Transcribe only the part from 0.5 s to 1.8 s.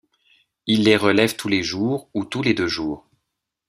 Ils les relèvent tous les